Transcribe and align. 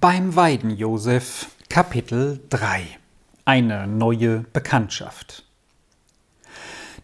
Beim 0.00 0.34
Weidenjosef 0.34 1.50
Kapitel 1.68 2.40
3 2.50 2.82
Eine 3.44 3.86
neue 3.86 4.44
Bekanntschaft 4.52 5.44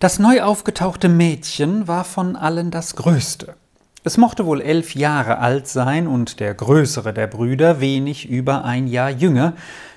Das 0.00 0.18
neu 0.18 0.42
aufgetauchte 0.42 1.08
Mädchen 1.08 1.86
war 1.86 2.02
von 2.02 2.34
allen 2.34 2.72
das 2.72 2.96
Größte. 2.96 3.54
Es 4.02 4.16
mochte 4.16 4.44
wohl 4.44 4.60
elf 4.60 4.96
Jahre 4.96 5.38
alt 5.38 5.68
sein 5.68 6.08
und 6.08 6.40
der 6.40 6.52
größere 6.52 7.14
der 7.14 7.28
Brüder 7.28 7.80
wenig 7.80 8.28
über 8.28 8.64
ein 8.64 8.88
Jahr 8.88 9.10
jünger, 9.10 9.52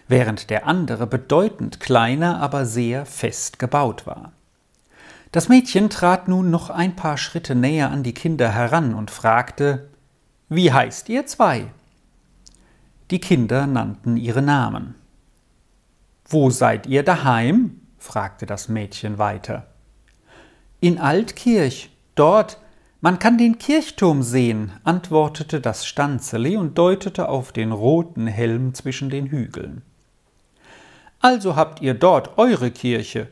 während 0.07 0.51
der 0.51 0.67
andere 0.67 1.07
bedeutend 1.07 1.79
kleiner, 1.79 2.41
aber 2.41 2.67
sehr 2.67 3.07
fest 3.07 3.57
gebaut 3.57 4.05
war. 4.05 4.33
Das 5.31 5.49
Mädchen 5.49 5.89
trat 5.89 6.27
nun 6.27 6.51
noch 6.51 6.69
ein 6.69 6.95
paar 6.95 7.17
Schritte 7.17 7.55
näher 7.55 7.89
an 7.89 8.03
die 8.03 8.13
Kinder 8.13 8.51
heran 8.51 8.93
und 8.93 9.09
fragte 9.09 9.89
Wie 10.47 10.71
heißt 10.71 11.09
ihr 11.09 11.25
zwei? 11.25 11.71
Die 13.13 13.21
Kinder 13.21 13.67
nannten 13.67 14.17
ihre 14.17 14.41
Namen. 14.41 14.95
Wo 16.25 16.49
seid 16.49 16.87
ihr 16.87 17.03
daheim? 17.03 17.79
fragte 17.99 18.47
das 18.47 18.69
Mädchen 18.69 19.19
weiter. 19.19 19.67
In 20.79 20.97
Altkirch, 20.97 21.91
dort, 22.15 22.57
man 23.01 23.19
kann 23.19 23.37
den 23.37 23.59
Kirchturm 23.59 24.23
sehen, 24.23 24.71
antwortete 24.83 25.61
das 25.61 25.85
Stanzeli 25.85 26.57
und 26.57 26.75
deutete 26.75 27.29
auf 27.29 27.51
den 27.51 27.71
roten 27.71 28.25
Helm 28.25 28.73
zwischen 28.73 29.11
den 29.11 29.27
Hügeln. 29.27 29.83
Also 31.19 31.55
habt 31.55 31.83
ihr 31.83 31.93
dort 31.93 32.39
eure 32.39 32.71
Kirche. 32.71 33.27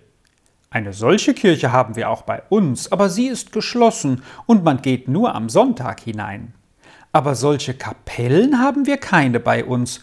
Eine 0.69 0.93
solche 0.93 1.33
Kirche 1.33 1.71
haben 1.71 1.95
wir 1.95 2.11
auch 2.11 2.21
bei 2.21 2.43
uns, 2.49 2.91
aber 2.91 3.09
sie 3.09 3.25
ist 3.25 3.51
geschlossen 3.51 4.21
und 4.45 4.63
man 4.63 4.83
geht 4.83 5.07
nur 5.07 5.33
am 5.33 5.49
Sonntag 5.49 6.01
hinein 6.01 6.53
aber 7.11 7.35
solche 7.35 7.73
Kapellen 7.73 8.59
haben 8.59 8.85
wir 8.85 8.97
keine 8.97 9.39
bei 9.39 9.65
uns. 9.65 10.01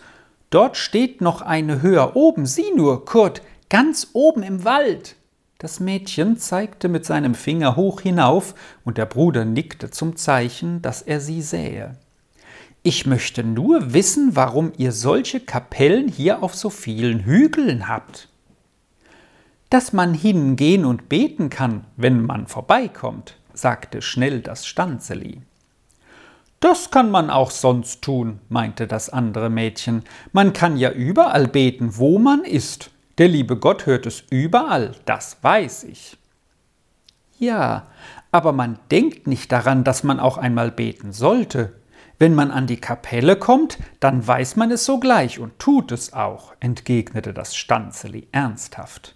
Dort 0.50 0.76
steht 0.76 1.20
noch 1.20 1.42
eine 1.42 1.82
höher 1.82 2.16
oben, 2.16 2.46
sieh 2.46 2.72
nur, 2.74 3.04
Kurt, 3.04 3.42
ganz 3.68 4.08
oben 4.12 4.42
im 4.42 4.64
Wald. 4.64 5.16
Das 5.58 5.80
Mädchen 5.80 6.38
zeigte 6.38 6.88
mit 6.88 7.04
seinem 7.04 7.34
Finger 7.34 7.76
hoch 7.76 8.00
hinauf, 8.00 8.54
und 8.84 8.96
der 8.96 9.06
Bruder 9.06 9.44
nickte 9.44 9.90
zum 9.90 10.16
Zeichen, 10.16 10.82
dass 10.82 11.02
er 11.02 11.20
sie 11.20 11.42
sähe. 11.42 11.96
Ich 12.82 13.06
möchte 13.06 13.42
nur 13.42 13.92
wissen, 13.92 14.36
warum 14.36 14.72
ihr 14.78 14.92
solche 14.92 15.40
Kapellen 15.40 16.08
hier 16.08 16.42
auf 16.42 16.54
so 16.54 16.70
vielen 16.70 17.24
Hügeln 17.24 17.88
habt. 17.88 18.28
Dass 19.68 19.92
man 19.92 20.14
hingehen 20.14 20.84
und 20.84 21.08
beten 21.08 21.50
kann, 21.50 21.84
wenn 21.96 22.22
man 22.22 22.46
vorbeikommt, 22.46 23.36
sagte 23.52 24.00
schnell 24.00 24.40
das 24.40 24.64
Stanzeli. 24.64 25.42
Das 26.60 26.90
kann 26.90 27.10
man 27.10 27.30
auch 27.30 27.52
sonst 27.52 28.02
tun, 28.02 28.40
meinte 28.48 28.88
das 28.88 29.10
andere 29.10 29.48
Mädchen. 29.48 30.02
Man 30.32 30.52
kann 30.52 30.76
ja 30.76 30.90
überall 30.90 31.46
beten, 31.46 31.96
wo 31.96 32.18
man 32.18 32.42
ist. 32.44 32.90
Der 33.18 33.28
liebe 33.28 33.56
Gott 33.56 33.86
hört 33.86 34.06
es 34.06 34.24
überall, 34.30 34.92
das 35.04 35.38
weiß 35.42 35.84
ich. 35.84 36.16
Ja, 37.38 37.86
aber 38.32 38.52
man 38.52 38.78
denkt 38.90 39.28
nicht 39.28 39.52
daran, 39.52 39.84
dass 39.84 40.02
man 40.02 40.18
auch 40.18 40.36
einmal 40.38 40.72
beten 40.72 41.12
sollte. 41.12 41.74
Wenn 42.18 42.34
man 42.34 42.50
an 42.50 42.66
die 42.66 42.80
Kapelle 42.80 43.36
kommt, 43.36 43.78
dann 44.00 44.26
weiß 44.26 44.56
man 44.56 44.72
es 44.72 44.84
sogleich 44.84 45.38
und 45.38 45.60
tut 45.60 45.92
es 45.92 46.12
auch, 46.12 46.52
entgegnete 46.58 47.32
das 47.32 47.54
Stanzeli 47.54 48.26
ernsthaft. 48.32 49.14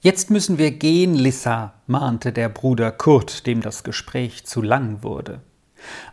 Jetzt 0.00 0.30
müssen 0.30 0.56
wir 0.56 0.70
gehen, 0.70 1.14
Lissa, 1.14 1.74
mahnte 1.86 2.32
der 2.32 2.48
Bruder 2.48 2.90
Kurt, 2.90 3.46
dem 3.46 3.60
das 3.60 3.84
Gespräch 3.84 4.46
zu 4.46 4.62
lang 4.62 5.02
wurde. 5.02 5.42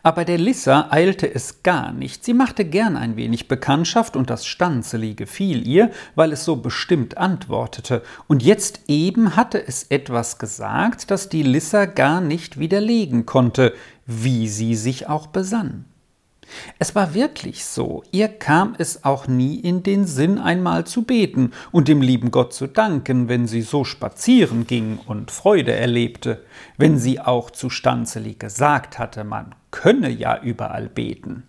Aber 0.03 0.25
der 0.25 0.37
Lissa 0.37 0.87
eilte 0.89 1.33
es 1.33 1.63
gar 1.63 1.91
nicht. 1.91 2.23
Sie 2.23 2.33
machte 2.33 2.65
gern 2.65 2.97
ein 2.97 3.15
wenig 3.15 3.47
Bekanntschaft 3.47 4.15
und 4.15 4.29
das 4.29 4.45
Stanzeli 4.45 5.13
gefiel 5.13 5.67
ihr, 5.67 5.91
weil 6.15 6.31
es 6.31 6.45
so 6.45 6.55
bestimmt 6.55 7.17
antwortete. 7.17 8.03
Und 8.27 8.43
jetzt 8.43 8.81
eben 8.87 9.35
hatte 9.35 9.65
es 9.65 9.83
etwas 9.83 10.37
gesagt, 10.37 11.11
das 11.11 11.29
die 11.29 11.43
Lissa 11.43 11.85
gar 11.85 12.21
nicht 12.21 12.59
widerlegen 12.59 13.25
konnte, 13.25 13.73
wie 14.05 14.47
sie 14.47 14.75
sich 14.75 15.07
auch 15.07 15.27
besann. 15.27 15.85
Es 16.79 16.95
war 16.95 17.13
wirklich 17.13 17.65
so, 17.65 18.03
ihr 18.11 18.27
kam 18.27 18.75
es 18.77 19.03
auch 19.03 19.27
nie 19.27 19.59
in 19.59 19.83
den 19.83 20.05
Sinn, 20.05 20.37
einmal 20.37 20.85
zu 20.85 21.03
beten 21.03 21.51
und 21.71 21.87
dem 21.87 22.01
lieben 22.01 22.31
Gott 22.31 22.53
zu 22.53 22.67
danken, 22.67 23.29
wenn 23.29 23.47
sie 23.47 23.61
so 23.61 23.83
spazieren 23.83 24.67
ging 24.67 24.99
und 25.05 25.31
Freude 25.31 25.73
erlebte, 25.73 26.43
wenn 26.77 26.97
sie 26.97 27.19
auch 27.19 27.51
zu 27.51 27.69
Stanzeli 27.69 28.35
gesagt 28.35 28.99
hatte, 28.99 29.23
man 29.23 29.55
könne 29.71 30.09
ja 30.09 30.41
überall 30.41 30.89
beten. 30.89 31.43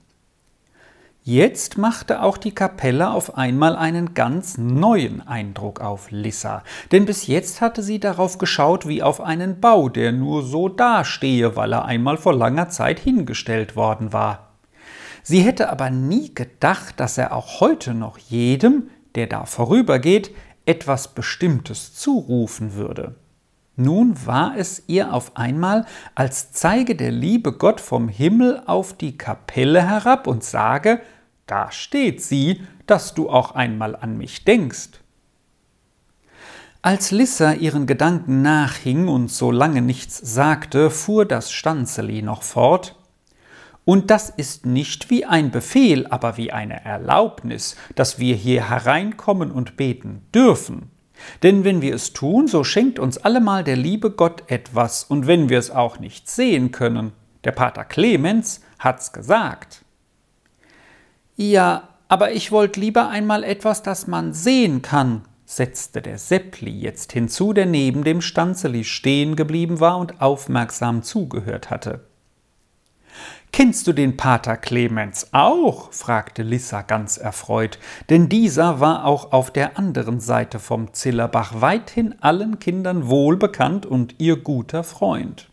Jetzt 1.31 1.77
machte 1.77 2.23
auch 2.23 2.39
die 2.39 2.55
Kapelle 2.55 3.11
auf 3.11 3.37
einmal 3.37 3.77
einen 3.77 4.15
ganz 4.15 4.57
neuen 4.57 5.29
Eindruck 5.29 5.83
auf 5.83 6.11
Lissa, 6.11 6.63
denn 6.91 7.05
bis 7.05 7.27
jetzt 7.27 7.61
hatte 7.61 7.83
sie 7.83 8.01
darauf 8.01 8.39
geschaut 8.39 8.89
wie 8.89 9.03
auf 9.03 9.21
einen 9.21 9.61
Bau, 9.61 9.91
der 9.91 10.13
nur 10.13 10.43
so 10.43 10.71
dastehe, 10.71 11.55
weil 11.55 11.75
er 11.75 11.85
einmal 11.85 12.17
vor 12.17 12.33
langer 12.33 12.71
Zeit 12.71 12.99
hingestellt 12.99 13.77
worden 13.77 14.15
war. 14.15 14.48
Sie 15.23 15.41
hätte 15.41 15.71
aber 15.71 15.91
nie 15.91 16.35
gedacht, 16.35 17.01
dass 17.01 17.19
er 17.19 17.35
auch 17.35 17.61
heute 17.61 17.95
noch 17.95 18.19
jedem, 18.19 18.91
der 19.15 19.27
da 19.27 19.45
vorübergeht, 19.45 20.35
etwas 20.67 21.09
Bestimmtes 21.15 21.95
zurufen 21.95 22.75
würde. 22.75 23.15
Nun 23.77 24.27
war 24.27 24.57
es 24.57 24.83
ihr 24.89 25.15
auf 25.15 25.37
einmal, 25.37 25.87
als 26.17 26.53
zeige 26.53 26.97
der 26.97 27.13
liebe 27.13 27.53
Gott 27.53 27.81
vom 27.81 28.09
Himmel 28.09 28.61
auf 28.67 28.93
die 28.93 29.17
Kapelle 29.17 29.89
herab 29.89 30.27
und 30.27 30.43
sage, 30.43 31.01
da 31.47 31.71
steht 31.71 32.21
sie, 32.21 32.63
dass 32.87 33.15
du 33.15 33.31
auch 33.31 33.53
einmal 33.53 33.95
an 33.95 34.19
mich 34.19 34.45
denkst. 34.45 35.01
Als 36.83 37.11
Lissa 37.11 37.53
ihren 37.53 37.87
Gedanken 37.87 38.43
nachhing 38.43 39.09
und 39.09 39.31
so 39.31 39.51
lange 39.51 39.81
nichts 39.81 40.19
sagte, 40.19 40.91
fuhr 40.91 41.25
das 41.25 41.53
Stanzeli 41.53 42.23
noch 42.23 42.43
fort, 42.43 42.98
und 43.89 44.11
das 44.11 44.29
ist 44.29 44.67
nicht 44.67 45.09
wie 45.09 45.25
ein 45.25 45.51
Befehl, 45.51 46.07
aber 46.09 46.37
wie 46.37 46.53
eine 46.53 46.85
Erlaubnis, 46.85 47.75
dass 47.95 48.19
wir 48.19 48.35
hier 48.35 48.69
hereinkommen 48.69 49.51
und 49.51 49.79
beten 49.79 50.27
dürfen. 50.35 50.91
Denn 51.43 51.65
wenn 51.65 51.81
wir 51.81 51.95
es 51.95 52.13
tun, 52.13 52.49
so 52.49 52.65
schenkt 52.65 52.99
uns 52.99 53.17
allemal 53.17 53.65
der 53.65 53.77
liebe 53.77 54.11
Gott 54.11 54.43
etwas, 54.49 55.05
und 55.05 55.27
wenn 55.27 55.49
wir 55.49 55.59
es 55.59 55.71
auch 55.71 56.01
nicht 56.01 56.29
sehen 56.29 56.71
können, 56.71 57.13
der 57.45 57.53
Pater 57.53 57.87
Clemens 57.87 58.61
hat's 58.79 59.15
gesagt. 59.15 59.87
Ja, 61.37 61.89
aber 62.09 62.33
ich 62.33 62.53
wollte 62.53 62.81
lieber 62.81 63.09
einmal 63.09 63.43
etwas, 63.43 63.83
das 63.83 64.07
man 64.07 64.35
sehen 64.35 64.83
kann, 64.83 65.23
setzte 65.47 66.03
der 66.03 66.19
Seppli 66.19 66.79
jetzt 66.79 67.15
hinzu, 67.15 67.55
der 67.55 67.65
neben 67.65 68.05
dem 68.05 68.21
Stanzeli 68.21 68.85
stehen 68.85 69.35
geblieben 69.35 69.81
war 69.81 69.97
und 69.97 70.21
aufmerksam 70.21 71.03
zugehört 71.03 71.71
hatte. 71.71 72.08
Kennst 73.53 73.87
du 73.87 73.93
den 73.93 74.17
Pater 74.17 74.57
Clemens 74.57 75.29
auch? 75.33 75.93
fragte 75.93 76.43
Lissa 76.43 76.83
ganz 76.83 77.17
erfreut, 77.17 77.79
denn 78.09 78.29
dieser 78.29 78.81
war 78.81 79.05
auch 79.05 79.33
auf 79.33 79.51
der 79.51 79.79
anderen 79.79 80.21
Seite 80.21 80.59
vom 80.59 80.93
Zillerbach 80.93 81.61
weithin 81.61 82.15
allen 82.21 82.59
Kindern 82.59 83.09
wohlbekannt 83.09 83.87
und 83.87 84.15
ihr 84.19 84.37
guter 84.37 84.85
Freund. 84.85 85.49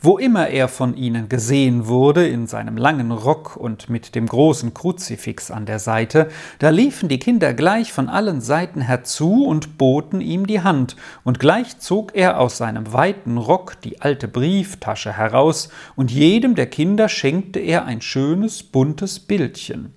Wo 0.00 0.18
immer 0.18 0.48
er 0.48 0.68
von 0.68 0.96
ihnen 0.96 1.28
gesehen 1.28 1.86
wurde, 1.86 2.26
in 2.26 2.46
seinem 2.46 2.76
langen 2.76 3.10
Rock 3.10 3.56
und 3.56 3.88
mit 3.88 4.14
dem 4.14 4.26
großen 4.26 4.74
Kruzifix 4.74 5.50
an 5.50 5.66
der 5.66 5.78
Seite, 5.78 6.28
da 6.58 6.70
liefen 6.70 7.08
die 7.08 7.18
Kinder 7.18 7.54
gleich 7.54 7.92
von 7.92 8.08
allen 8.08 8.40
Seiten 8.40 8.80
herzu 8.80 9.44
und 9.46 9.78
boten 9.78 10.20
ihm 10.20 10.46
die 10.46 10.60
Hand, 10.60 10.96
und 11.24 11.38
gleich 11.38 11.78
zog 11.78 12.14
er 12.14 12.40
aus 12.40 12.56
seinem 12.56 12.92
weiten 12.92 13.38
Rock 13.38 13.80
die 13.80 14.00
alte 14.00 14.28
Brieftasche 14.28 15.16
heraus, 15.16 15.68
und 15.96 16.10
jedem 16.10 16.54
der 16.54 16.66
Kinder 16.66 17.08
schenkte 17.08 17.60
er 17.60 17.84
ein 17.84 18.00
schönes, 18.00 18.62
buntes 18.62 19.20
Bildchen. 19.20 19.92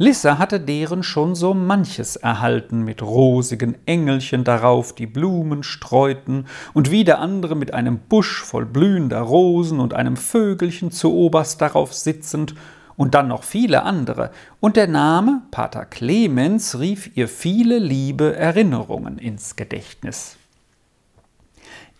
Lissa 0.00 0.38
hatte 0.38 0.60
deren 0.60 1.02
schon 1.02 1.34
so 1.34 1.54
manches 1.54 2.14
erhalten, 2.14 2.84
mit 2.84 3.02
rosigen 3.02 3.76
Engelchen 3.84 4.44
darauf, 4.44 4.94
die 4.94 5.08
Blumen 5.08 5.64
streuten, 5.64 6.46
und 6.72 6.92
wieder 6.92 7.18
andere 7.18 7.56
mit 7.56 7.74
einem 7.74 7.98
Busch 7.98 8.44
voll 8.44 8.64
blühender 8.64 9.20
Rosen 9.20 9.80
und 9.80 9.94
einem 9.94 10.16
Vögelchen 10.16 10.92
zu 10.92 11.12
oberst 11.12 11.60
darauf 11.60 11.92
sitzend, 11.92 12.54
und 12.94 13.16
dann 13.16 13.26
noch 13.26 13.42
viele 13.42 13.82
andere, 13.82 14.30
und 14.60 14.76
der 14.76 14.86
Name 14.86 15.42
Pater 15.50 15.84
Clemens 15.84 16.78
rief 16.78 17.16
ihr 17.16 17.26
viele 17.26 17.78
liebe 17.78 18.36
Erinnerungen 18.36 19.18
ins 19.18 19.56
Gedächtnis. 19.56 20.36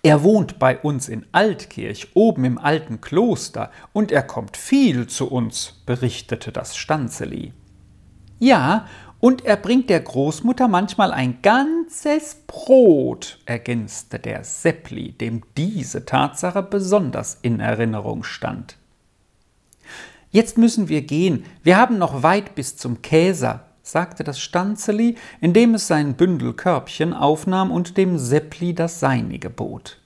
Er 0.04 0.22
wohnt 0.22 0.60
bei 0.60 0.78
uns 0.78 1.08
in 1.08 1.26
Altkirch, 1.32 2.10
oben 2.14 2.44
im 2.44 2.58
alten 2.58 3.00
Kloster, 3.00 3.72
und 3.92 4.12
er 4.12 4.22
kommt 4.22 4.56
viel 4.56 5.08
zu 5.08 5.28
uns, 5.28 5.82
berichtete 5.84 6.52
das 6.52 6.76
Stanzeli. 6.76 7.52
Ja, 8.38 8.86
und 9.20 9.44
er 9.44 9.56
bringt 9.56 9.90
der 9.90 10.00
Großmutter 10.00 10.68
manchmal 10.68 11.12
ein 11.12 11.42
ganzes 11.42 12.36
Brot, 12.46 13.40
ergänzte 13.46 14.18
der 14.18 14.44
Seppli, 14.44 15.12
dem 15.12 15.42
diese 15.56 16.04
Tatsache 16.04 16.62
besonders 16.62 17.38
in 17.42 17.58
Erinnerung 17.58 18.22
stand. 18.22 18.76
Jetzt 20.30 20.58
müssen 20.58 20.88
wir 20.88 21.02
gehen, 21.02 21.44
wir 21.62 21.78
haben 21.78 21.98
noch 21.98 22.22
weit 22.22 22.54
bis 22.54 22.76
zum 22.76 23.02
Käser, 23.02 23.64
sagte 23.82 24.22
das 24.22 24.38
Stanzeli, 24.38 25.16
indem 25.40 25.74
es 25.74 25.86
sein 25.86 26.14
Bündelkörbchen 26.14 27.12
aufnahm 27.14 27.72
und 27.72 27.96
dem 27.96 28.18
Seppli 28.18 28.74
das 28.74 29.00
seinige 29.00 29.50
bot. 29.50 29.98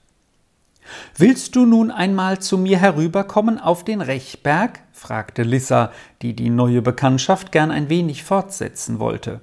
Willst 1.17 1.55
du 1.55 1.65
nun 1.65 1.91
einmal 1.91 2.39
zu 2.39 2.57
mir 2.57 2.77
herüberkommen 2.77 3.59
auf 3.59 3.83
den 3.83 4.01
Rechberg? 4.01 4.79
fragte 4.91 5.43
Lissa, 5.43 5.91
die 6.21 6.35
die 6.35 6.49
neue 6.49 6.81
Bekanntschaft 6.81 7.51
gern 7.51 7.71
ein 7.71 7.89
wenig 7.89 8.23
fortsetzen 8.23 8.99
wollte. 8.99 9.41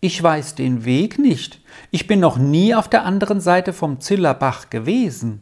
Ich 0.00 0.22
weiß 0.22 0.54
den 0.54 0.84
Weg 0.84 1.18
nicht. 1.18 1.60
Ich 1.90 2.06
bin 2.06 2.20
noch 2.20 2.38
nie 2.38 2.74
auf 2.74 2.88
der 2.88 3.04
anderen 3.04 3.40
Seite 3.40 3.72
vom 3.72 4.00
Zillerbach 4.00 4.70
gewesen. 4.70 5.40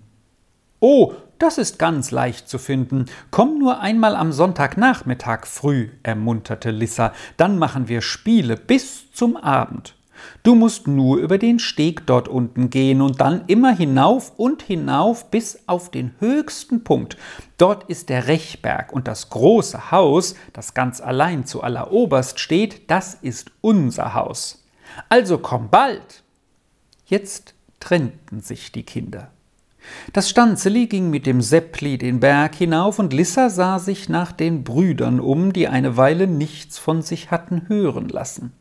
Oh, 0.80 1.12
das 1.38 1.58
ist 1.58 1.78
ganz 1.78 2.10
leicht 2.10 2.48
zu 2.48 2.58
finden. 2.58 3.06
Komm 3.30 3.58
nur 3.58 3.80
einmal 3.80 4.14
am 4.14 4.32
Sonntagnachmittag 4.32 5.46
früh, 5.46 5.88
ermunterte 6.02 6.70
Lissa, 6.70 7.12
dann 7.36 7.58
machen 7.58 7.88
wir 7.88 8.00
Spiele 8.00 8.56
bis 8.56 9.10
zum 9.12 9.36
Abend. 9.36 9.96
Du 10.42 10.54
musst 10.54 10.86
nur 10.86 11.18
über 11.18 11.38
den 11.38 11.58
Steg 11.58 12.06
dort 12.06 12.28
unten 12.28 12.70
gehen 12.70 13.00
und 13.00 13.20
dann 13.20 13.44
immer 13.46 13.74
hinauf 13.74 14.32
und 14.36 14.62
hinauf 14.62 15.30
bis 15.30 15.60
auf 15.66 15.90
den 15.90 16.14
höchsten 16.18 16.84
Punkt. 16.84 17.16
Dort 17.56 17.84
ist 17.84 18.08
der 18.08 18.26
Rechberg 18.26 18.92
und 18.92 19.08
das 19.08 19.30
große 19.30 19.90
Haus, 19.90 20.34
das 20.52 20.74
ganz 20.74 21.00
allein 21.00 21.46
zu 21.46 21.62
alleroberst 21.62 22.40
steht, 22.40 22.90
das 22.90 23.14
ist 23.14 23.52
unser 23.60 24.14
Haus. 24.14 24.64
Also 25.08 25.38
komm 25.38 25.70
bald! 25.70 26.22
Jetzt 27.06 27.54
trennten 27.80 28.40
sich 28.40 28.72
die 28.72 28.82
Kinder. 28.82 29.30
Das 30.12 30.30
Stanzeli 30.30 30.86
ging 30.86 31.10
mit 31.10 31.26
dem 31.26 31.42
Seppli 31.42 31.98
den 31.98 32.20
Berg 32.20 32.54
hinauf, 32.54 32.98
und 32.98 33.12
Lissa 33.12 33.50
sah 33.50 33.78
sich 33.78 34.08
nach 34.08 34.32
den 34.32 34.64
Brüdern 34.64 35.20
um, 35.20 35.52
die 35.52 35.68
eine 35.68 35.96
Weile 35.96 36.26
nichts 36.26 36.78
von 36.78 37.02
sich 37.02 37.30
hatten 37.30 37.68
hören 37.68 38.08
lassen. 38.08 38.52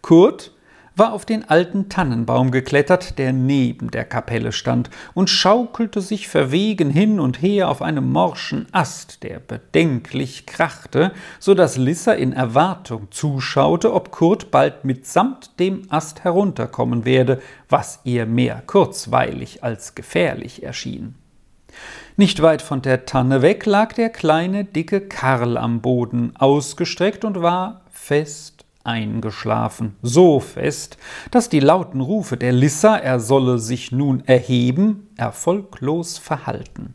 Kurt 0.00 0.54
war 0.98 1.12
auf 1.12 1.24
den 1.24 1.48
alten 1.48 1.88
Tannenbaum 1.88 2.50
geklettert, 2.50 3.18
der 3.18 3.32
neben 3.32 3.90
der 3.90 4.04
Kapelle 4.04 4.52
stand, 4.52 4.90
und 5.14 5.30
schaukelte 5.30 6.00
sich 6.00 6.28
verwegen 6.28 6.90
hin 6.90 7.20
und 7.20 7.40
her 7.40 7.68
auf 7.68 7.82
einem 7.82 8.10
morschen 8.10 8.66
Ast, 8.72 9.22
der 9.22 9.38
bedenklich 9.38 10.46
krachte, 10.46 11.12
so 11.38 11.54
dass 11.54 11.76
Lissa 11.76 12.12
in 12.12 12.32
Erwartung 12.32 13.08
zuschaute, 13.10 13.92
ob 13.92 14.10
Kurt 14.10 14.50
bald 14.50 14.84
mitsamt 14.84 15.58
dem 15.60 15.82
Ast 15.90 16.24
herunterkommen 16.24 17.04
werde, 17.04 17.40
was 17.68 18.00
ihr 18.04 18.26
mehr 18.26 18.62
kurzweilig 18.66 19.62
als 19.62 19.94
gefährlich 19.94 20.62
erschien. 20.62 21.14
Nicht 22.16 22.42
weit 22.42 22.62
von 22.62 22.82
der 22.82 23.06
Tanne 23.06 23.42
weg 23.42 23.64
lag 23.64 23.92
der 23.92 24.10
kleine, 24.10 24.64
dicke 24.64 25.02
Karl 25.02 25.56
am 25.56 25.80
Boden, 25.80 26.34
ausgestreckt 26.36 27.24
und 27.24 27.40
war 27.42 27.82
fest 27.90 28.57
eingeschlafen, 28.88 29.96
so 30.02 30.40
fest, 30.40 30.96
dass 31.30 31.48
die 31.48 31.60
lauten 31.60 32.00
Rufe 32.00 32.36
der 32.36 32.52
Lissa, 32.52 32.96
er 32.96 33.20
solle 33.20 33.58
sich 33.58 33.92
nun 33.92 34.24
erheben, 34.26 35.10
erfolglos 35.16 36.18
verhalten. 36.18 36.94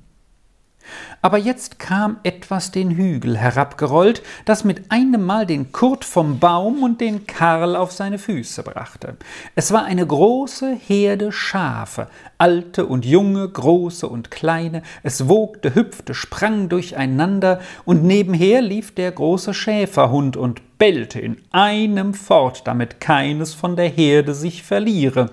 Aber 1.23 1.37
jetzt 1.37 1.79
kam 1.79 2.17
etwas 2.23 2.71
den 2.71 2.91
Hügel 2.91 3.37
herabgerollt, 3.37 4.21
das 4.43 4.65
mit 4.65 4.91
einem 4.91 5.23
Mal 5.23 5.45
den 5.45 5.71
Kurt 5.71 6.03
vom 6.03 6.37
Baum 6.37 6.83
und 6.83 6.99
den 6.99 7.25
Karl 7.25 7.77
auf 7.77 7.93
seine 7.93 8.19
Füße 8.19 8.61
brachte. 8.61 9.15
Es 9.55 9.71
war 9.71 9.85
eine 9.85 10.05
große 10.05 10.75
Herde 10.75 11.31
Schafe, 11.31 12.09
alte 12.37 12.85
und 12.85 13.05
junge, 13.05 13.47
große 13.47 14.05
und 14.05 14.31
kleine, 14.31 14.83
es 15.01 15.29
wogte, 15.29 15.73
hüpfte, 15.73 16.13
sprang 16.13 16.67
durcheinander, 16.67 17.61
und 17.85 18.03
nebenher 18.03 18.61
lief 18.61 18.93
der 18.93 19.13
große 19.13 19.53
Schäferhund 19.53 20.35
und 20.35 20.77
bellte 20.77 21.21
in 21.21 21.37
einem 21.51 22.15
fort, 22.15 22.63
damit 22.67 22.99
keines 22.99 23.53
von 23.53 23.77
der 23.77 23.87
Herde 23.87 24.33
sich 24.33 24.61
verliere 24.61 25.29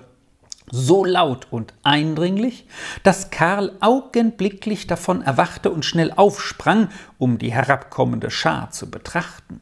so 0.71 1.05
laut 1.05 1.47
und 1.51 1.73
eindringlich, 1.83 2.65
dass 3.03 3.29
Karl 3.29 3.73
augenblicklich 3.81 4.87
davon 4.87 5.21
erwachte 5.21 5.69
und 5.69 5.85
schnell 5.85 6.11
aufsprang, 6.15 6.89
um 7.17 7.37
die 7.37 7.51
herabkommende 7.51 8.31
Schar 8.31 8.71
zu 8.71 8.89
betrachten. 8.89 9.61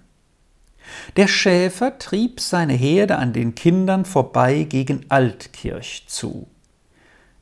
Der 1.18 1.28
Schäfer 1.28 2.00
trieb 2.00 2.40
seine 2.40 2.74
Herde 2.74 3.18
an 3.18 3.34
den 3.34 3.56
Kindern 3.56 4.06
vorbei 4.06 4.64
gegen 4.64 5.06
Altkirch 5.10 6.06
zu. 6.08 6.48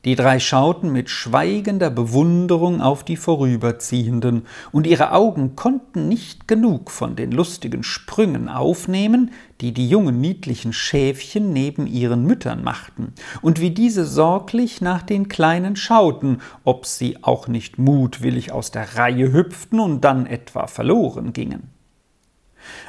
Die 0.04 0.14
drei 0.14 0.38
schauten 0.38 0.92
mit 0.92 1.10
schweigender 1.10 1.90
Bewunderung 1.90 2.80
auf 2.80 3.02
die 3.02 3.16
Vorüberziehenden, 3.16 4.46
und 4.70 4.86
ihre 4.86 5.10
Augen 5.12 5.56
konnten 5.56 6.06
nicht 6.06 6.46
genug 6.46 6.92
von 6.92 7.16
den 7.16 7.32
lustigen 7.32 7.82
Sprüngen 7.82 8.48
aufnehmen, 8.48 9.32
die 9.60 9.74
die 9.74 9.88
jungen 9.88 10.20
niedlichen 10.20 10.72
Schäfchen 10.72 11.52
neben 11.52 11.88
ihren 11.88 12.24
Müttern 12.24 12.62
machten, 12.62 13.12
und 13.42 13.60
wie 13.60 13.70
diese 13.70 14.04
sorglich 14.04 14.80
nach 14.80 15.02
den 15.02 15.28
Kleinen 15.28 15.74
schauten, 15.74 16.42
ob 16.62 16.86
sie 16.86 17.24
auch 17.24 17.48
nicht 17.48 17.78
mutwillig 17.78 18.52
aus 18.52 18.70
der 18.70 18.96
Reihe 18.96 19.32
hüpften 19.32 19.80
und 19.80 20.02
dann 20.02 20.26
etwa 20.26 20.68
verloren 20.68 21.32
gingen. 21.32 21.77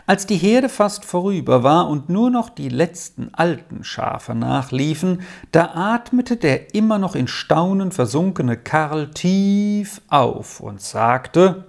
Als 0.06 0.26
die 0.26 0.38
Herde 0.38 0.70
fast 0.70 1.06
vorüber 1.06 1.64
war 1.64 1.90
und 1.90 2.10
nur 2.10 2.30
noch 2.30 2.50
die 2.50 2.70
letzten 2.70 3.34
alten 3.34 3.84
Schafe 3.84 4.36
nachliefen, 4.36 5.22
da 5.52 5.72
atmete 5.76 6.38
der 6.38 6.74
immer 6.74 6.98
noch 6.98 7.16
in 7.16 7.28
Staunen 7.28 7.92
versunkene 7.92 8.58
Karl 8.58 9.12
tief 9.12 10.02
auf 10.08 10.60
und 10.60 10.82
sagte 10.82 11.66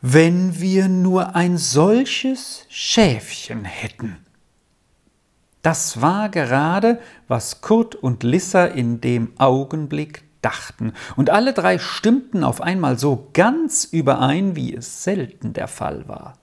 Wenn 0.00 0.60
wir 0.60 0.88
nur 0.88 1.36
ein 1.36 1.56
solches 1.58 2.64
Schäfchen 2.68 3.64
hätten. 3.64 4.16
Das 5.62 6.00
war 6.00 6.28
gerade, 6.28 7.00
was 7.26 7.60
Kurt 7.60 7.94
und 7.94 8.22
Lissa 8.22 8.64
in 8.64 9.00
dem 9.00 9.32
Augenblick 9.38 10.22
dachten, 10.40 10.92
und 11.16 11.30
alle 11.30 11.52
drei 11.52 11.78
stimmten 11.78 12.44
auf 12.44 12.60
einmal 12.60 12.98
so 12.98 13.28
ganz 13.32 13.84
überein, 13.84 14.56
wie 14.56 14.74
es 14.74 15.02
selten 15.02 15.52
der 15.52 15.68
Fall 15.68 16.06
war. 16.08 16.38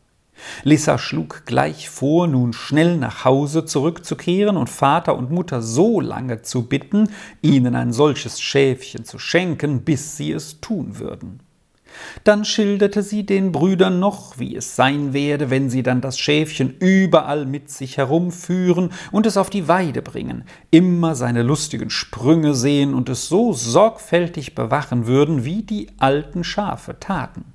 Lissa 0.63 0.97
schlug 0.97 1.43
gleich 1.45 1.89
vor, 1.89 2.27
nun 2.27 2.53
schnell 2.53 2.97
nach 2.97 3.25
Hause 3.25 3.65
zurückzukehren 3.65 4.57
und 4.57 4.69
Vater 4.69 5.17
und 5.17 5.31
Mutter 5.31 5.61
so 5.61 5.99
lange 5.99 6.41
zu 6.41 6.67
bitten, 6.67 7.09
ihnen 7.41 7.75
ein 7.75 7.93
solches 7.93 8.41
Schäfchen 8.41 9.05
zu 9.05 9.19
schenken, 9.19 9.81
bis 9.83 10.17
sie 10.17 10.31
es 10.31 10.61
tun 10.61 10.99
würden. 10.99 11.39
Dann 12.23 12.45
schilderte 12.45 13.03
sie 13.03 13.25
den 13.25 13.51
Brüdern 13.51 13.99
noch, 13.99 14.37
wie 14.37 14.55
es 14.55 14.75
sein 14.75 15.13
werde, 15.13 15.49
wenn 15.49 15.69
sie 15.69 15.83
dann 15.83 16.01
das 16.01 16.19
Schäfchen 16.19 16.75
überall 16.79 17.45
mit 17.45 17.69
sich 17.69 17.97
herumführen 17.97 18.91
und 19.11 19.25
es 19.25 19.37
auf 19.37 19.49
die 19.49 19.67
Weide 19.67 20.01
bringen, 20.01 20.43
immer 20.71 21.15
seine 21.15 21.43
lustigen 21.43 21.89
Sprünge 21.89 22.53
sehen 22.53 22.93
und 22.93 23.09
es 23.09 23.27
so 23.27 23.53
sorgfältig 23.53 24.55
bewachen 24.55 25.07
würden, 25.07 25.45
wie 25.45 25.63
die 25.63 25.87
alten 25.97 26.43
Schafe 26.43 26.99
taten. 26.99 27.54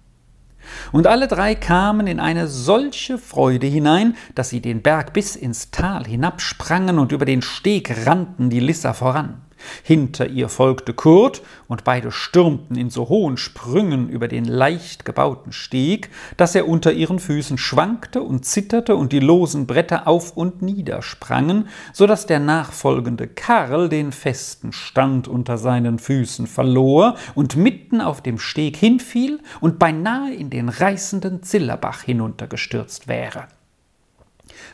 Und 0.92 1.06
alle 1.06 1.28
drei 1.28 1.54
kamen 1.54 2.06
in 2.06 2.20
eine 2.20 2.48
solche 2.48 3.18
Freude 3.18 3.66
hinein, 3.66 4.16
dass 4.34 4.50
sie 4.50 4.60
den 4.60 4.82
Berg 4.82 5.12
bis 5.12 5.36
ins 5.36 5.70
Tal 5.70 6.06
hinabsprangen 6.06 6.98
und 6.98 7.12
über 7.12 7.24
den 7.24 7.42
Steg 7.42 8.06
rannten 8.06 8.50
die 8.50 8.60
Lissa 8.60 8.92
voran. 8.92 9.40
Hinter 9.82 10.26
ihr 10.26 10.48
folgte 10.48 10.94
Kurt, 10.94 11.42
und 11.68 11.84
beide 11.84 12.10
stürmten 12.10 12.76
in 12.76 12.90
so 12.90 13.08
hohen 13.08 13.36
Sprüngen 13.36 14.08
über 14.08 14.28
den 14.28 14.44
leicht 14.44 15.04
gebauten 15.04 15.52
Steg, 15.52 16.10
dass 16.36 16.54
er 16.54 16.68
unter 16.68 16.92
ihren 16.92 17.18
Füßen 17.18 17.58
schwankte 17.58 18.22
und 18.22 18.44
zitterte 18.44 18.96
und 18.96 19.12
die 19.12 19.20
losen 19.20 19.66
Bretter 19.66 20.08
auf 20.08 20.36
und 20.36 20.62
nieder 20.62 21.02
sprangen, 21.02 21.68
so 21.92 22.06
dass 22.06 22.26
der 22.26 22.40
nachfolgende 22.40 23.28
Karl 23.28 23.88
den 23.88 24.12
festen 24.12 24.72
Stand 24.72 25.28
unter 25.28 25.58
seinen 25.58 25.98
Füßen 25.98 26.46
verlor 26.46 27.16
und 27.34 27.56
mitten 27.56 28.00
auf 28.00 28.22
dem 28.22 28.38
Steg 28.38 28.76
hinfiel 28.76 29.40
und 29.60 29.78
beinahe 29.78 30.34
in 30.34 30.50
den 30.50 30.68
reißenden 30.68 31.42
Zillerbach 31.42 32.02
hinuntergestürzt 32.02 33.08
wäre. 33.08 33.48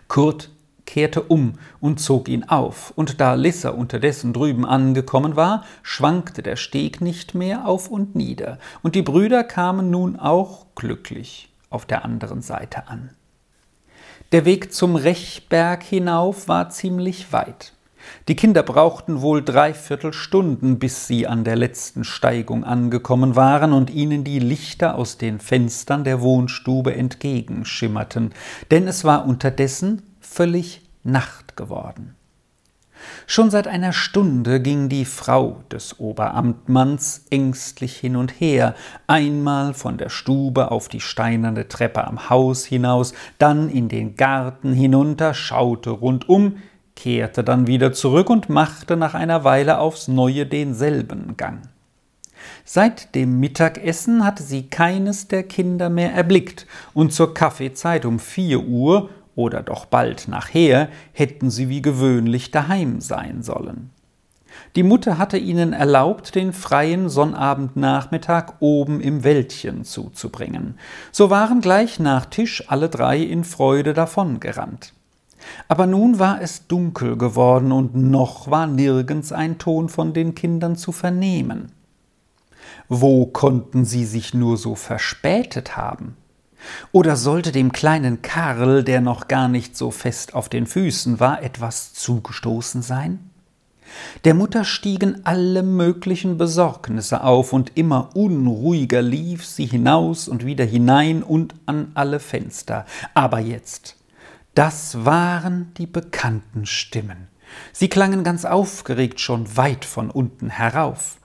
Kurt 0.09 0.51
kehrte 0.87 1.23
um 1.23 1.55
und 1.81 2.01
zog 2.01 2.29
ihn 2.29 2.45
auf, 2.45 2.93
und 2.97 3.21
da 3.21 3.35
Lissa 3.35 3.71
unterdessen 3.71 4.33
drüben 4.33 4.65
angekommen 4.65 5.37
war, 5.37 5.65
schwankte 5.83 6.43
der 6.43 6.57
Steg 6.57 7.01
nicht 7.01 7.35
mehr 7.35 7.67
auf 7.67 7.89
und 7.89 8.15
nieder, 8.15 8.59
und 8.83 8.95
die 8.95 9.03
Brüder 9.03 9.45
kamen 9.45 9.91
nun 9.91 10.17
auch 10.17 10.67
glücklich 10.75 11.51
auf 11.69 11.85
der 11.85 12.05
anderen 12.05 12.41
Seite 12.41 12.89
an. 12.89 13.11
Der 14.33 14.45
Weg 14.45 14.73
zum 14.73 14.97
Rechberg 14.97 15.83
hinauf 15.83 16.49
war 16.49 16.71
ziemlich 16.71 17.33
weit. 17.33 17.73
Die 18.29 18.37
Kinder 18.37 18.63
brauchten 18.63 19.21
wohl 19.21 19.43
dreiviertel 19.43 20.13
Stunden, 20.13 20.79
bis 20.79 21.07
sie 21.07 21.27
an 21.27 21.45
der 21.45 21.57
letzten 21.57 22.05
Steigung 22.05 22.65
angekommen 22.65 23.37
waren 23.37 23.73
und 23.73 23.91
ihnen 23.91 24.25
die 24.25 24.39
Lichter 24.39 24.97
aus 24.97 25.19
den 25.19 25.39
Fenstern 25.39 26.05
der 26.05 26.21
Wohnstube 26.21 26.95
entgegenschimmerten, 26.95 28.33
denn 28.71 28.89
es 28.89 29.05
war 29.05 29.27
unterdessen 29.27 30.03
völlig 30.37 30.83
Nacht 31.03 31.57
geworden. 31.57 32.15
Schon 33.27 33.51
seit 33.51 33.67
einer 33.67 33.95
Stunde 33.95 34.61
ging 34.61 34.91
die 34.91 35.07
Frau 35.07 35.63
des 35.73 35.99
Oberamtmanns 35.99 37.25
ängstlich 37.31 37.97
hin 37.97 38.17
und 38.17 38.39
her, 38.39 38.75
einmal 39.07 39.73
von 39.73 39.97
der 39.97 40.11
Stube 40.11 40.71
auf 40.71 40.89
die 40.89 41.01
steinerne 41.01 41.69
Treppe 41.69 42.07
am 42.07 42.29
Haus 42.29 42.67
hinaus, 42.67 43.15
dann 43.39 43.71
in 43.71 43.89
den 43.89 44.15
Garten 44.17 44.75
hinunter, 44.75 45.33
schaute 45.33 45.89
rundum, 45.89 46.59
kehrte 46.97 47.43
dann 47.43 47.67
wieder 47.67 47.95
zurück 47.95 48.29
und 48.29 48.51
machte 48.51 48.99
nach 48.99 49.15
einer 49.15 49.43
Weile 49.43 49.79
aufs 49.79 50.07
neue 50.07 50.45
denselben 50.45 51.39
Gang. 51.39 51.63
Seit 52.65 53.15
dem 53.15 53.41
Mittagessen 53.41 54.25
hatte 54.25 54.43
sie 54.43 54.69
keines 54.69 55.29
der 55.29 55.45
Kinder 55.45 55.89
mehr 55.89 56.13
erblickt, 56.13 56.67
und 56.93 57.13
zur 57.13 57.33
Kaffeezeit 57.33 58.05
um 58.05 58.19
vier 58.19 58.61
Uhr 58.65 59.09
oder 59.37 59.63
doch 59.63 59.87
bald 59.87 60.27
nachher 60.27 60.89
hätten 61.13 61.51
sie 61.51 61.69
wie 61.69 61.83
gewöhnlich 61.83 62.51
daheim 62.51 63.01
sein 63.01 63.43
sollen. 63.43 63.91
Die 64.75 64.83
Mutter 64.83 65.19
hatte 65.19 65.39
ihnen 65.39 65.73
erlaubt, 65.73 66.35
den 66.35 66.53
freien 66.53 67.09
Sonnabendnachmittag 67.09 68.55
oben 68.61 69.01
im 69.01 69.23
Wäldchen 69.23 69.85
zuzubringen. 69.85 70.79
So 71.13 71.31
waren 71.31 71.61
gleich 71.61 72.01
nach 72.01 72.27
Tisch 72.27 72.65
alle 72.69 72.89
drei 72.89 73.19
in 73.19 73.45
Freude 73.45 73.93
davongerannt. 73.93 74.93
Aber 75.69 75.87
nun 75.87 76.19
war 76.19 76.41
es 76.41 76.67
dunkel 76.67 77.17
geworden 77.17 77.71
und 77.71 77.95
noch 77.95 78.51
war 78.51 78.67
nirgends 78.67 79.33
ein 79.33 79.59
Ton 79.59 79.89
von 79.89 80.13
den 80.13 80.35
Kindern 80.35 80.77
zu 80.77 80.93
vernehmen. 80.93 81.73
Wo 82.89 83.27
konnten 83.27 83.85
sie 83.85 84.05
sich 84.05 84.35
nur 84.35 84.57
so 84.57 84.75
verspätet 84.75 85.77
haben? 85.77 86.17
Oder 86.93 87.17
sollte 87.17 87.53
dem 87.53 87.73
kleinen 87.73 88.23
Karl, 88.23 88.83
der 88.83 89.01
noch 89.01 89.29
gar 89.29 89.49
nicht 89.49 89.77
so 89.77 89.91
fest 89.91 90.35
auf 90.35 90.49
den 90.49 90.67
Füßen 90.67 91.21
war, 91.21 91.43
etwas 91.43 91.93
zugestoßen 91.95 92.83
sein? 92.83 93.31
Der 94.25 94.35
Mutter 94.35 94.65
stiegen 94.65 95.25
alle 95.25 95.63
möglichen 95.63 96.39
Besorgnisse 96.39 97.23
auf, 97.23 97.53
und 97.53 97.73
immer 97.77 98.11
unruhiger 98.15 99.03
lief 99.03 99.47
sie 99.47 99.67
hinaus 99.67 100.29
und 100.29 100.45
wieder 100.45 100.65
hinein 100.65 101.23
und 101.23 101.55
an 101.67 101.93
alle 101.95 102.21
Fenster. 102.21 102.85
Aber 103.15 103.39
jetzt, 103.39 103.97
das 104.55 105.05
waren 105.05 105.73
die 105.77 105.87
bekannten 105.87 106.67
Stimmen. 106.67 107.29
Sie 107.73 107.89
klangen 107.89 108.25
ganz 108.25 108.45
aufgeregt 108.45 109.21
schon 109.21 109.57
weit 109.57 109.85
von 109.85 110.11
unten 110.11 110.51
herauf. 110.51 111.19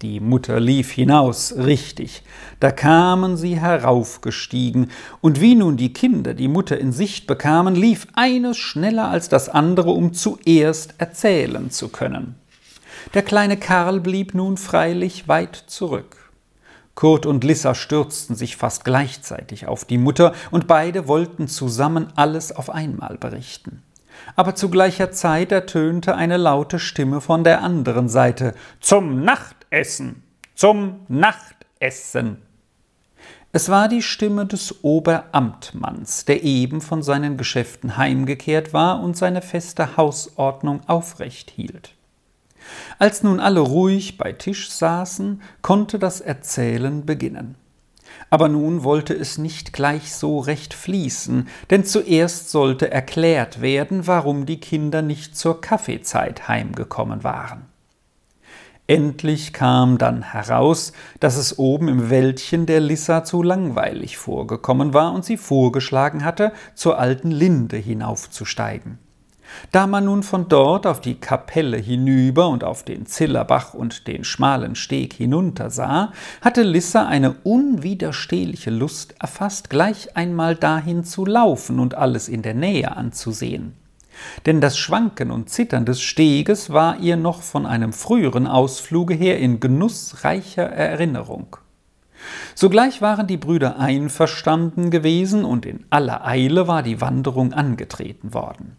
Die 0.00 0.20
Mutter 0.20 0.60
lief 0.60 0.92
hinaus, 0.92 1.54
richtig, 1.56 2.22
da 2.60 2.70
kamen 2.70 3.36
sie 3.36 3.58
heraufgestiegen, 3.58 4.92
und 5.20 5.40
wie 5.40 5.56
nun 5.56 5.76
die 5.76 5.92
Kinder 5.92 6.34
die 6.34 6.46
Mutter 6.46 6.78
in 6.78 6.92
Sicht 6.92 7.26
bekamen, 7.26 7.74
lief 7.74 8.06
eines 8.14 8.58
schneller 8.58 9.08
als 9.08 9.28
das 9.28 9.48
andere, 9.48 9.90
um 9.90 10.14
zuerst 10.14 10.94
erzählen 10.98 11.72
zu 11.72 11.88
können. 11.88 12.36
Der 13.12 13.22
kleine 13.22 13.56
Karl 13.56 13.98
blieb 13.98 14.34
nun 14.34 14.56
freilich 14.56 15.26
weit 15.26 15.56
zurück. 15.66 16.30
Kurt 16.94 17.26
und 17.26 17.42
Lissa 17.42 17.74
stürzten 17.74 18.36
sich 18.36 18.56
fast 18.56 18.84
gleichzeitig 18.84 19.66
auf 19.66 19.84
die 19.84 19.98
Mutter, 19.98 20.32
und 20.52 20.68
beide 20.68 21.08
wollten 21.08 21.48
zusammen 21.48 22.06
alles 22.14 22.54
auf 22.54 22.70
einmal 22.70 23.18
berichten 23.18 23.82
aber 24.38 24.54
zu 24.54 24.70
gleicher 24.70 25.10
Zeit 25.10 25.50
ertönte 25.50 26.14
eine 26.14 26.36
laute 26.36 26.78
Stimme 26.78 27.20
von 27.20 27.42
der 27.42 27.60
anderen 27.60 28.08
Seite 28.08 28.54
Zum 28.78 29.24
Nachtessen. 29.24 30.22
Zum 30.54 31.00
Nachtessen. 31.08 32.40
Es 33.50 33.68
war 33.68 33.88
die 33.88 34.00
Stimme 34.00 34.46
des 34.46 34.84
Oberamtmanns, 34.84 36.24
der 36.24 36.44
eben 36.44 36.80
von 36.80 37.02
seinen 37.02 37.36
Geschäften 37.36 37.96
heimgekehrt 37.96 38.72
war 38.72 39.02
und 39.02 39.16
seine 39.16 39.42
feste 39.42 39.96
Hausordnung 39.96 40.82
aufrecht 40.88 41.50
hielt. 41.50 41.96
Als 43.00 43.24
nun 43.24 43.40
alle 43.40 43.58
ruhig 43.58 44.18
bei 44.18 44.32
Tisch 44.32 44.70
saßen, 44.70 45.42
konnte 45.62 45.98
das 45.98 46.20
Erzählen 46.20 47.04
beginnen. 47.04 47.56
Aber 48.30 48.48
nun 48.48 48.84
wollte 48.84 49.14
es 49.14 49.38
nicht 49.38 49.72
gleich 49.72 50.14
so 50.14 50.38
recht 50.38 50.74
fließen, 50.74 51.48
denn 51.70 51.84
zuerst 51.84 52.50
sollte 52.50 52.90
erklärt 52.90 53.60
werden, 53.60 54.06
warum 54.06 54.46
die 54.46 54.60
Kinder 54.60 55.02
nicht 55.02 55.36
zur 55.36 55.60
Kaffeezeit 55.60 56.48
heimgekommen 56.48 57.24
waren. 57.24 57.66
Endlich 58.86 59.52
kam 59.52 59.98
dann 59.98 60.22
heraus, 60.22 60.94
dass 61.20 61.36
es 61.36 61.58
oben 61.58 61.88
im 61.88 62.08
Wäldchen 62.08 62.64
der 62.64 62.80
Lissa 62.80 63.22
zu 63.22 63.42
langweilig 63.42 64.16
vorgekommen 64.16 64.94
war 64.94 65.12
und 65.12 65.26
sie 65.26 65.36
vorgeschlagen 65.36 66.24
hatte, 66.24 66.52
zur 66.74 66.98
alten 66.98 67.30
Linde 67.30 67.76
hinaufzusteigen. 67.76 68.98
Da 69.72 69.86
man 69.86 70.04
nun 70.04 70.22
von 70.22 70.48
dort 70.48 70.86
auf 70.86 71.00
die 71.00 71.20
Kapelle 71.20 71.76
hinüber 71.76 72.48
und 72.48 72.64
auf 72.64 72.82
den 72.82 73.06
Zillerbach 73.06 73.74
und 73.74 74.06
den 74.06 74.24
schmalen 74.24 74.74
Steg 74.74 75.12
hinunter 75.12 75.70
sah, 75.70 76.12
hatte 76.40 76.62
Lissa 76.62 77.06
eine 77.06 77.36
unwiderstehliche 77.44 78.70
Lust 78.70 79.14
erfasst, 79.20 79.70
gleich 79.70 80.16
einmal 80.16 80.54
dahin 80.54 81.04
zu 81.04 81.24
laufen 81.24 81.78
und 81.78 81.94
alles 81.94 82.28
in 82.28 82.42
der 82.42 82.54
Nähe 82.54 82.96
anzusehen. 82.96 83.74
Denn 84.46 84.60
das 84.60 84.78
Schwanken 84.78 85.30
und 85.30 85.48
Zittern 85.48 85.84
des 85.84 86.00
Steges 86.00 86.70
war 86.70 86.98
ihr 86.98 87.16
noch 87.16 87.42
von 87.42 87.66
einem 87.66 87.92
früheren 87.92 88.46
Ausfluge 88.46 89.14
her 89.14 89.38
in 89.38 89.60
genussreicher 89.60 90.64
Erinnerung. 90.64 91.56
Sogleich 92.54 93.00
waren 93.00 93.28
die 93.28 93.36
Brüder 93.36 93.78
einverstanden 93.78 94.90
gewesen 94.90 95.44
und 95.44 95.64
in 95.66 95.84
aller 95.90 96.26
Eile 96.26 96.66
war 96.66 96.82
die 96.82 97.00
Wanderung 97.00 97.52
angetreten 97.52 98.34
worden. 98.34 98.76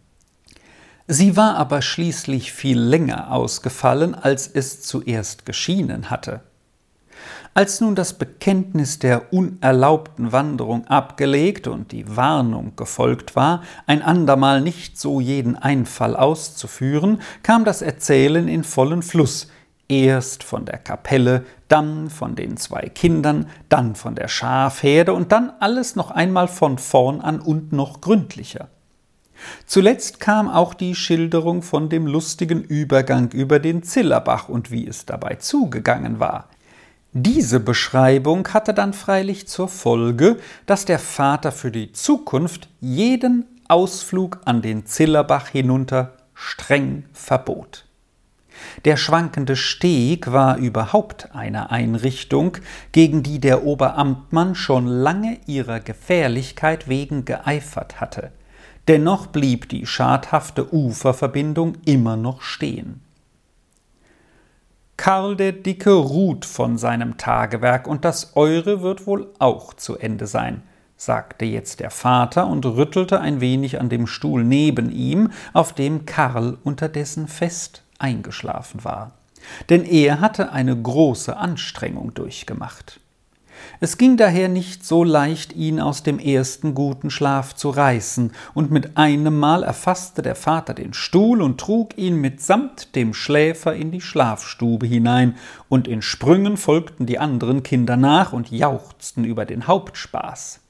Sie 1.12 1.36
war 1.36 1.56
aber 1.56 1.82
schließlich 1.82 2.52
viel 2.52 2.78
länger 2.78 3.32
ausgefallen, 3.32 4.14
als 4.14 4.46
es 4.46 4.80
zuerst 4.82 5.44
geschienen 5.44 6.08
hatte. 6.08 6.38
Als 7.52 7.80
nun 7.80 7.96
das 7.96 8.12
Bekenntnis 8.12 9.00
der 9.00 9.32
unerlaubten 9.32 10.30
Wanderung 10.30 10.86
abgelegt 10.86 11.66
und 11.66 11.90
die 11.90 12.16
Warnung 12.16 12.76
gefolgt 12.76 13.34
war, 13.34 13.64
ein 13.88 14.02
andermal 14.02 14.60
nicht 14.60 15.00
so 15.00 15.20
jeden 15.20 15.56
Einfall 15.56 16.14
auszuführen, 16.14 17.20
kam 17.42 17.64
das 17.64 17.82
Erzählen 17.82 18.46
in 18.46 18.62
vollen 18.62 19.02
Fluss, 19.02 19.48
erst 19.88 20.44
von 20.44 20.64
der 20.64 20.78
Kapelle, 20.78 21.44
dann 21.66 22.08
von 22.08 22.36
den 22.36 22.56
zwei 22.56 22.88
Kindern, 22.88 23.48
dann 23.68 23.96
von 23.96 24.14
der 24.14 24.28
Schafherde 24.28 25.12
und 25.12 25.32
dann 25.32 25.52
alles 25.58 25.96
noch 25.96 26.12
einmal 26.12 26.46
von 26.46 26.78
vorn 26.78 27.20
an 27.20 27.40
und 27.40 27.72
noch 27.72 28.00
gründlicher. 28.00 28.68
Zuletzt 29.66 30.20
kam 30.20 30.48
auch 30.48 30.74
die 30.74 30.94
Schilderung 30.94 31.62
von 31.62 31.88
dem 31.88 32.06
lustigen 32.06 32.62
Übergang 32.62 33.30
über 33.30 33.58
den 33.58 33.82
Zillerbach 33.82 34.48
und 34.48 34.70
wie 34.70 34.86
es 34.86 35.06
dabei 35.06 35.36
zugegangen 35.36 36.20
war. 36.20 36.48
Diese 37.12 37.58
Beschreibung 37.58 38.46
hatte 38.48 38.72
dann 38.72 38.92
freilich 38.92 39.48
zur 39.48 39.68
Folge, 39.68 40.36
dass 40.66 40.84
der 40.84 41.00
Vater 41.00 41.50
für 41.50 41.72
die 41.72 41.92
Zukunft 41.92 42.68
jeden 42.80 43.46
Ausflug 43.66 44.40
an 44.44 44.62
den 44.62 44.86
Zillerbach 44.86 45.48
hinunter 45.48 46.16
streng 46.34 47.04
verbot. 47.12 47.86
Der 48.84 48.96
schwankende 48.96 49.56
Steg 49.56 50.32
war 50.32 50.56
überhaupt 50.58 51.34
eine 51.34 51.70
Einrichtung, 51.70 52.58
gegen 52.92 53.22
die 53.22 53.40
der 53.40 53.64
Oberamtmann 53.64 54.54
schon 54.54 54.86
lange 54.86 55.38
ihrer 55.46 55.80
Gefährlichkeit 55.80 56.88
wegen 56.88 57.24
geeifert 57.24 58.00
hatte. 58.00 58.32
Dennoch 58.90 59.28
blieb 59.28 59.68
die 59.68 59.86
schadhafte 59.86 60.74
Uferverbindung 60.74 61.76
immer 61.84 62.16
noch 62.16 62.42
stehen. 62.42 63.00
Karl 64.96 65.36
der 65.36 65.52
Dicke 65.52 65.92
ruht 65.92 66.44
von 66.44 66.76
seinem 66.76 67.16
Tagewerk, 67.16 67.86
und 67.86 68.04
das 68.04 68.34
Eure 68.34 68.82
wird 68.82 69.06
wohl 69.06 69.28
auch 69.38 69.74
zu 69.74 69.96
Ende 69.96 70.26
sein, 70.26 70.64
sagte 70.96 71.44
jetzt 71.44 71.78
der 71.78 71.90
Vater 71.90 72.48
und 72.48 72.66
rüttelte 72.66 73.20
ein 73.20 73.40
wenig 73.40 73.80
an 73.80 73.90
dem 73.90 74.08
Stuhl 74.08 74.42
neben 74.42 74.90
ihm, 74.90 75.30
auf 75.52 75.72
dem 75.72 76.04
Karl 76.04 76.58
unterdessen 76.64 77.28
fest 77.28 77.84
eingeschlafen 78.00 78.82
war. 78.82 79.12
Denn 79.68 79.84
er 79.84 80.20
hatte 80.20 80.50
eine 80.50 80.76
große 80.76 81.36
Anstrengung 81.36 82.12
durchgemacht. 82.12 82.99
Es 83.82 83.96
ging 83.96 84.18
daher 84.18 84.50
nicht 84.50 84.84
so 84.84 85.04
leicht, 85.04 85.56
ihn 85.56 85.80
aus 85.80 86.02
dem 86.02 86.18
ersten 86.18 86.74
guten 86.74 87.08
Schlaf 87.08 87.54
zu 87.54 87.70
reißen, 87.70 88.32
und 88.52 88.70
mit 88.70 88.98
einem 88.98 89.38
Mal 89.38 89.62
erfasste 89.62 90.20
der 90.20 90.34
Vater 90.34 90.74
den 90.74 90.92
Stuhl 90.92 91.40
und 91.40 91.58
trug 91.58 91.96
ihn 91.96 92.16
mitsamt 92.16 92.94
dem 92.94 93.14
Schläfer 93.14 93.74
in 93.74 93.90
die 93.90 94.02
Schlafstube 94.02 94.86
hinein, 94.86 95.36
und 95.70 95.88
in 95.88 96.02
Sprüngen 96.02 96.58
folgten 96.58 97.06
die 97.06 97.18
anderen 97.18 97.62
Kinder 97.62 97.96
nach 97.96 98.34
und 98.34 98.50
jauchzten 98.50 99.24
über 99.24 99.46
den 99.46 99.66
Hauptspaß. 99.66 100.60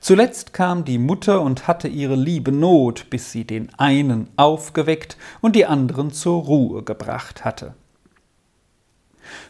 Zuletzt 0.00 0.54
kam 0.54 0.86
die 0.86 0.98
Mutter 0.98 1.42
und 1.42 1.68
hatte 1.68 1.88
ihre 1.88 2.16
liebe 2.16 2.52
Not, 2.52 3.10
bis 3.10 3.32
sie 3.32 3.44
den 3.44 3.68
einen 3.78 4.30
aufgeweckt 4.36 5.18
und 5.42 5.56
die 5.56 5.66
anderen 5.66 6.10
zur 6.10 6.42
Ruhe 6.42 6.82
gebracht 6.84 7.44
hatte. 7.44 7.74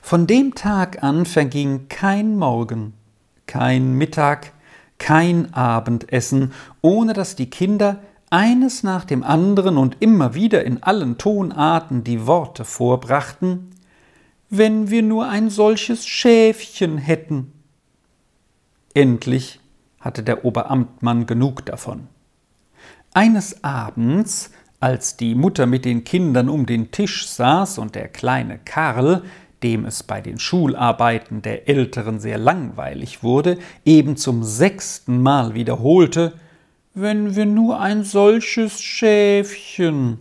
Von 0.03 0.27
dem 0.27 0.55
Tag 0.55 1.03
an 1.03 1.27
verging 1.27 1.89
kein 1.89 2.37
Morgen, 2.37 2.95
kein 3.47 3.95
Mittag, 3.95 4.53
kein 4.99 5.53
Abendessen, 5.55 6.53
ohne 6.83 7.13
dass 7.13 7.37
die 7.37 7.51
Kinder 7.51 8.01
eines 8.31 8.85
nach 8.85 9.05
dem 9.05 9.25
anderen 9.25 9.77
und 9.77 9.97
immer 10.01 10.35
wieder 10.35 10.65
in 10.65 10.83
allen 10.83 11.19
Tonarten 11.19 12.05
die 12.05 12.27
Worte 12.27 12.65
vorbrachten 12.65 13.71
Wenn 14.49 14.91
wir 14.91 15.03
nur 15.03 15.29
ein 15.29 15.51
solches 15.51 16.07
Schäfchen 16.07 16.99
hätten. 16.99 17.53
Endlich 18.95 19.61
hatte 20.01 20.23
der 20.23 20.45
Oberamtmann 20.45 21.27
genug 21.27 21.65
davon. 21.67 22.09
Eines 23.13 23.63
Abends, 23.63 24.51
als 24.81 25.17
die 25.17 25.35
Mutter 25.35 25.67
mit 25.67 25.85
den 25.85 26.05
Kindern 26.05 26.49
um 26.49 26.67
den 26.67 26.91
Tisch 26.91 27.29
saß 27.29 27.79
und 27.79 27.95
der 27.95 28.09
kleine 28.09 28.59
Karl, 28.59 29.23
dem 29.63 29.85
es 29.85 30.03
bei 30.03 30.21
den 30.21 30.39
Schularbeiten 30.39 31.43
der 31.43 31.69
Älteren 31.69 32.21
sehr 32.21 32.39
langweilig 32.39 33.23
wurde, 33.23 33.59
eben 33.85 34.17
zum 34.17 34.43
sechsten 34.43 35.21
Mal 35.23 35.55
wiederholte 35.55 36.35
Wenn 36.95 37.37
wir 37.37 37.47
nur 37.47 37.81
ein 37.81 38.03
solches 38.03 38.83
Schäfchen. 38.83 40.19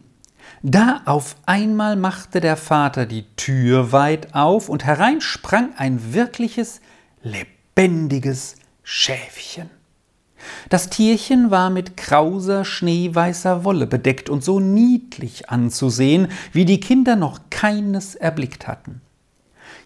Da 0.62 1.02
auf 1.06 1.36
einmal 1.46 1.96
machte 1.96 2.42
der 2.42 2.58
Vater 2.58 3.06
die 3.06 3.26
Tür 3.38 3.92
weit 3.92 4.36
auf 4.36 4.70
und 4.70 4.86
herein 4.86 5.22
sprang 5.22 5.70
ein 5.78 6.14
wirkliches, 6.14 6.82
lebendiges 7.24 8.56
Schäfchen. 8.84 9.70
Das 10.70 10.90
Tierchen 10.90 11.52
war 11.52 11.70
mit 11.70 11.98
krauser, 11.98 12.66
schneeweißer 12.66 13.64
Wolle 13.64 13.88
bedeckt 13.88 14.30
und 14.30 14.44
so 14.44 14.60
niedlich 14.60 15.50
anzusehen, 15.50 16.28
wie 16.52 16.66
die 16.66 16.80
Kinder 16.80 17.16
noch 17.16 17.40
keines 17.50 18.16
erblickt 18.16 18.68
hatten. 18.68 19.02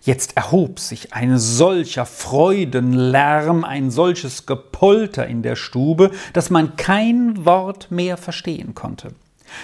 Jetzt 0.03 0.35
erhob 0.35 0.79
sich 0.79 1.13
ein 1.13 1.37
solcher 1.37 2.05
Freudenlärm, 2.05 3.63
ein 3.63 3.89
solches 3.89 4.45
Gepolter 4.45 5.27
in 5.27 5.41
der 5.41 5.55
Stube, 5.55 6.11
dass 6.33 6.49
man 6.49 6.75
kein 6.75 7.45
Wort 7.45 7.89
mehr 7.89 8.17
verstehen 8.17 8.75
konnte. 8.75 9.13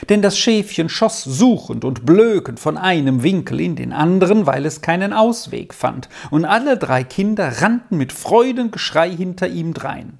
Denn 0.07 0.21
das 0.21 0.37
Schäfchen 0.37 0.87
schoss 0.87 1.23
suchend 1.23 1.83
und 1.83 2.05
blökend 2.05 2.59
von 2.59 2.77
einem 2.77 3.23
Winkel 3.23 3.59
in 3.59 3.75
den 3.75 3.91
anderen, 3.91 4.45
weil 4.45 4.65
es 4.65 4.81
keinen 4.81 5.13
Ausweg 5.13 5.73
fand, 5.73 6.09
und 6.29 6.45
alle 6.45 6.77
drei 6.77 7.03
Kinder 7.03 7.61
rannten 7.61 7.97
mit 7.97 8.13
Freudengeschrei 8.13 9.09
hinter 9.09 9.47
ihm 9.47 9.73
drein 9.73 10.19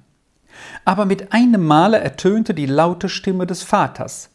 aber 0.84 1.04
mit 1.04 1.32
einem 1.32 1.66
Male 1.66 1.98
ertönte 1.98 2.54
die 2.54 2.66
laute 2.66 3.08
Stimme 3.08 3.46
des 3.46 3.62
Vaters. 3.62 4.30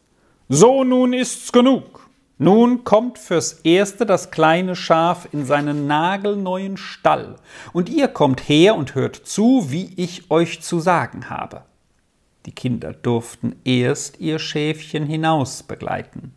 So 0.49 0.83
nun 0.83 1.13
ist's 1.13 1.51
genug. 1.51 2.04
Nun 2.37 2.83
kommt 2.83 3.17
fürs 3.17 3.53
Erste 3.63 4.05
das 4.05 4.29
kleine 4.29 4.75
Schaf 4.75 5.27
in 5.31 5.45
seinen 5.45 5.87
nagelneuen 5.87 6.75
Stall, 6.75 7.37
und 7.71 7.87
ihr 7.87 8.09
kommt 8.09 8.41
her 8.49 8.75
und 8.75 8.93
hört 8.93 9.15
zu, 9.15 9.71
wie 9.71 9.93
ich 9.95 10.29
euch 10.29 10.61
zu 10.61 10.81
sagen 10.81 11.29
habe. 11.29 11.63
Die 12.45 12.51
Kinder 12.51 12.91
durften 12.91 13.55
erst 13.63 14.19
ihr 14.19 14.39
Schäfchen 14.39 15.05
hinaus 15.05 15.63
begleiten. 15.63 16.33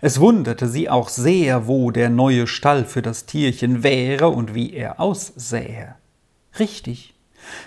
Es 0.00 0.20
wunderte 0.20 0.68
sie 0.68 0.90
auch 0.90 1.08
sehr, 1.08 1.66
wo 1.66 1.90
der 1.90 2.10
neue 2.10 2.46
Stall 2.46 2.84
für 2.84 3.02
das 3.02 3.24
Tierchen 3.24 3.82
wäre 3.82 4.28
und 4.28 4.54
wie 4.54 4.74
er 4.74 5.00
aussähe. 5.00 5.94
Richtig, 6.58 7.14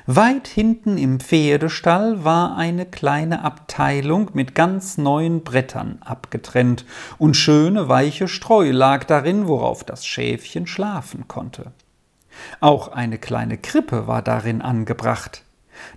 Weit 0.06 0.48
hinten 0.48 0.98
im 0.98 1.20
Pferdestall 1.20 2.24
war 2.24 2.58
eine 2.58 2.86
kleine 2.86 3.44
Abteilung 3.44 4.32
mit 4.34 4.56
ganz 4.56 4.98
neuen 4.98 5.44
Brettern 5.44 6.00
abgetrennt, 6.01 6.86
und 7.18 7.36
schöne 7.36 7.89
weiche 7.89 8.27
Streu 8.27 8.72
lag 8.72 9.03
darin, 9.06 9.48
worauf 9.48 9.84
das 9.84 10.06
Schäfchen 10.06 10.68
schlafen 10.68 11.27
konnte. 11.27 11.72
Auch 12.60 12.89
eine 12.89 13.18
kleine 13.18 13.58
Krippe 13.58 14.08
war 14.08 14.22
darin 14.22 14.62
angebracht. 14.62 15.44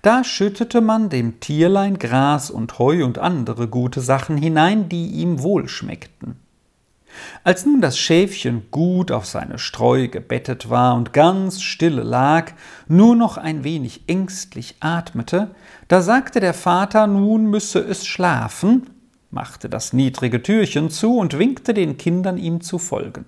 Da 0.02 0.24
schüttete 0.24 0.80
man 0.80 1.08
dem 1.08 1.40
Tierlein 1.40 1.98
Gras 1.98 2.50
und 2.50 2.78
Heu 2.78 3.04
und 3.04 3.18
andere 3.18 3.68
gute 3.68 4.00
Sachen 4.00 4.36
hinein, 4.36 4.88
die 4.88 5.06
ihm 5.08 5.42
wohlschmeckten. 5.42 6.45
Als 7.44 7.66
nun 7.66 7.80
das 7.80 7.98
Schäfchen 7.98 8.64
gut 8.70 9.12
auf 9.12 9.26
seine 9.26 9.58
Streu 9.58 10.08
gebettet 10.08 10.70
war 10.70 10.94
und 10.94 11.12
ganz 11.12 11.62
stille 11.62 12.02
lag, 12.02 12.52
nur 12.88 13.14
noch 13.14 13.36
ein 13.36 13.64
wenig 13.64 14.02
ängstlich 14.08 14.76
atmete, 14.80 15.54
da 15.88 16.00
sagte 16.02 16.40
der 16.40 16.54
Vater, 16.54 17.06
nun 17.06 17.46
müsse 17.46 17.80
es 17.80 18.06
schlafen, 18.06 18.90
machte 19.30 19.68
das 19.68 19.92
niedrige 19.92 20.42
Türchen 20.42 20.90
zu 20.90 21.18
und 21.18 21.38
winkte 21.38 21.74
den 21.74 21.96
Kindern, 21.96 22.38
ihm 22.38 22.60
zu 22.60 22.78
folgen. 22.78 23.26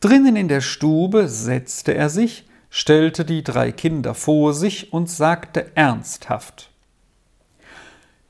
Drinnen 0.00 0.34
in 0.34 0.48
der 0.48 0.60
Stube 0.60 1.28
setzte 1.28 1.94
er 1.94 2.08
sich, 2.08 2.46
stellte 2.70 3.24
die 3.24 3.44
drei 3.44 3.70
Kinder 3.70 4.14
vor 4.14 4.54
sich 4.54 4.92
und 4.92 5.08
sagte 5.08 5.70
ernsthaft 5.76 6.71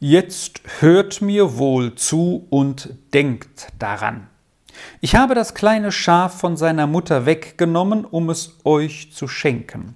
Jetzt 0.04 0.62
hört 0.80 1.22
mir 1.22 1.58
wohl 1.58 1.94
zu 1.94 2.48
und 2.50 2.92
denkt 3.14 3.68
daran. 3.78 4.26
Ich 5.00 5.14
habe 5.14 5.36
das 5.36 5.54
kleine 5.54 5.92
Schaf 5.92 6.40
von 6.40 6.56
seiner 6.56 6.88
Mutter 6.88 7.24
weggenommen, 7.24 8.04
um 8.04 8.28
es 8.28 8.58
euch 8.64 9.12
zu 9.12 9.28
schenken. 9.28 9.94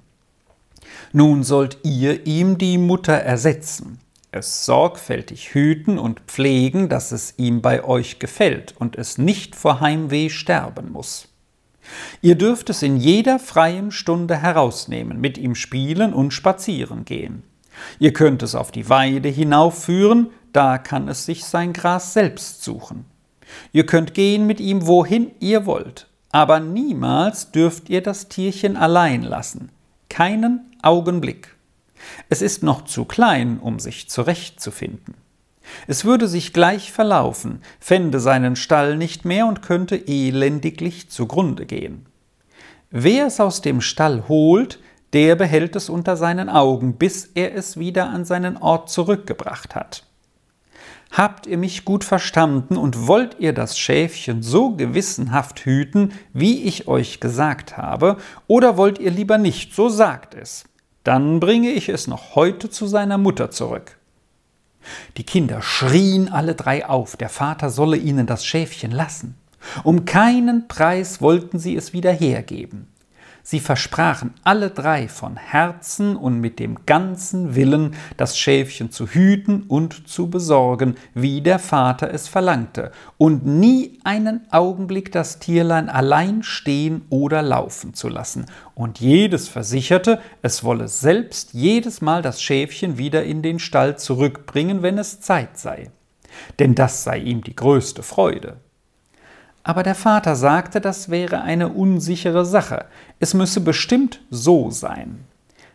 Nun 1.13 1.43
sollt 1.43 1.79
ihr 1.83 2.25
ihm 2.25 2.57
die 2.57 2.79
Mutter 2.79 3.15
ersetzen, 3.15 3.99
es 4.31 4.65
sorgfältig 4.65 5.53
hüten 5.55 5.99
und 5.99 6.21
pflegen, 6.29 6.89
dass 6.89 7.11
es 7.11 7.35
ihm 7.37 7.61
bei 7.61 7.83
euch 7.83 8.21
gefällt 8.21 8.77
und 8.79 8.95
es 8.95 9.19
nicht 9.19 9.57
vor 9.57 9.81
Heimweh 9.81 10.29
sterben 10.29 10.93
muss. 10.93 11.27
Ihr 12.23 12.37
dürft 12.37 12.71
es 12.71 12.81
in 12.85 12.97
jeder 12.97 13.41
freien 13.41 13.91
Stunde 13.91 14.37
herausnehmen, 14.37 15.21
mit 15.21 15.37
ihm 15.37 15.57
spielen 15.57 16.15
und 16.15 16.31
spazieren 16.31 17.05
gehen. 17.05 17.43
Ihr 17.99 18.13
könnt 18.13 18.43
es 18.43 18.55
auf 18.55 18.71
die 18.71 18.89
Weide 18.89 19.29
hinaufführen, 19.29 20.29
da 20.53 20.79
kann 20.79 21.09
es 21.09 21.27
sich 21.27 21.45
sein 21.45 21.73
Gras 21.73 22.13
selbst 22.13 22.63
suchen. 22.65 23.05
Ihr 23.73 23.87
könnt 23.87 24.15
gehen 24.15 24.47
mit 24.47 24.61
ihm, 24.61 24.87
wohin 24.87 25.31
ihr 25.41 25.67
wollt, 25.67 26.09
aber 26.33 26.61
niemals 26.61 27.53
dürft 27.53 27.89
ihr 27.89 28.03
das 28.03 28.29
Tierchen 28.29 28.77
allein 28.77 29.23
lassen, 29.23 29.71
keinen 30.09 30.61
Augenblick. 30.83 31.55
Es 32.29 32.43
ist 32.43 32.63
noch 32.63 32.85
zu 32.85 33.05
klein, 33.05 33.59
um 33.61 33.79
sich 33.79 34.09
zurechtzufinden. 34.09 35.15
Es 35.87 36.05
würde 36.05 36.29
sich 36.29 36.53
gleich 36.53 36.93
verlaufen, 36.93 37.61
fände 37.81 38.21
seinen 38.21 38.57
Stall 38.57 38.97
nicht 38.97 39.25
mehr 39.25 39.47
und 39.47 39.63
könnte 39.63 39.97
elendiglich 39.97 41.11
zugrunde 41.11 41.67
gehen. 41.67 42.07
Wer 42.91 43.27
es 43.27 43.41
aus 43.41 43.63
dem 43.63 43.81
Stall 43.81 44.29
holt, 44.29 44.79
der 45.13 45.37
behält 45.37 45.77
es 45.77 45.89
unter 45.89 46.17
seinen 46.17 46.49
Augen, 46.49 46.95
bis 46.95 47.31
er 47.35 47.55
es 47.55 47.77
wieder 47.79 48.09
an 48.11 48.25
seinen 48.25 48.57
Ort 48.57 48.91
zurückgebracht 48.91 49.75
hat. 49.75 50.05
Habt 51.13 51.47
ihr 51.47 51.57
mich 51.57 51.85
gut 51.85 52.05
verstanden 52.05 52.77
und 52.77 53.07
wollt 53.07 53.37
ihr 53.39 53.53
das 53.53 53.79
Schäfchen 53.79 54.43
so 54.43 54.75
gewissenhaft 54.75 55.61
hüten, 55.61 56.13
wie 56.33 56.65
ich 56.65 56.89
euch 56.89 57.21
gesagt 57.21 57.77
habe, 57.77 58.17
oder 58.49 58.77
wollt 58.77 58.99
ihr 58.99 59.11
lieber 59.11 59.39
nicht, 59.39 59.75
so 59.75 59.89
sagt 59.89 60.35
es. 60.35 60.65
Dann 61.05 61.39
bringe 61.39 61.71
ich 61.71 61.89
es 61.89 62.09
noch 62.09 62.35
heute 62.35 62.69
zu 62.69 62.87
seiner 62.87 63.19
Mutter 63.19 63.51
zurück. 63.51 63.97
Die 65.17 65.25
Kinder 65.25 65.63
schrien 65.63 66.29
alle 66.29 66.55
drei 66.55 66.87
auf, 66.87 67.17
der 67.17 67.29
Vater 67.29 67.71
solle 67.71 67.97
ihnen 67.97 68.27
das 68.27 68.45
Schäfchen 68.45 68.91
lassen. 68.91 69.37
Um 69.85 70.05
keinen 70.05 70.69
Preis 70.69 71.21
wollten 71.21 71.59
sie 71.59 71.77
es 71.77 71.93
wieder 71.93 72.13
hergeben. 72.13 72.89
Sie 73.49 73.61
versprachen 73.61 74.35
alle 74.43 74.71
drei 74.71 75.07
von 75.07 75.37
Herzen 75.37 76.17
und 76.17 76.41
mit 76.41 76.59
dem 76.59 76.85
ganzen 76.85 77.55
Willen, 77.55 77.95
das 78.17 78.37
Schäfchen 78.37 78.91
zu 78.91 79.07
hüten 79.07 79.63
und 79.69 80.09
zu 80.09 80.29
besorgen, 80.29 80.97
wie 81.15 81.43
der 81.43 81.61
Vater 81.61 82.13
es 82.13 82.27
verlangte, 82.27 82.91
und 83.19 83.47
nie 83.47 84.01
einen 84.03 84.41
Augenblick 84.51 85.13
das 85.13 85.39
Tierlein 85.39 85.89
allein 85.89 86.43
stehen 86.43 87.03
oder 87.09 87.41
laufen 87.41 87.95
zu 87.95 88.09
lassen. 88.09 88.47
Und 88.75 88.99
jedes 88.99 89.47
versicherte, 89.47 90.19
es 90.43 90.65
wolle 90.65 90.89
selbst 90.89 91.55
jedes 91.55 92.01
Mal 92.01 92.23
das 92.23 92.43
Schäfchen 92.43 92.99
wieder 92.99 93.23
in 93.23 93.43
den 93.43 93.61
Stall 93.61 93.97
zurückbringen, 93.97 94.83
wenn 94.83 94.99
es 94.99 95.21
Zeit 95.21 95.57
sei. 95.57 95.93
Denn 96.59 96.75
das 96.75 97.05
sei 97.05 97.19
ihm 97.19 97.45
die 97.45 97.55
größte 97.55 98.03
Freude. 98.03 98.57
Aber 99.67 99.83
der 99.83 99.97
Vater 99.97 100.37
sagte, 100.37 100.81
das 100.81 101.11
wäre 101.11 101.43
eine 101.43 101.71
unsichere 101.71 102.45
Sache. 102.45 102.85
Es 103.19 103.35
müsse 103.35 103.61
bestimmt 103.61 104.21
so 104.31 104.71
sein. 104.71 105.25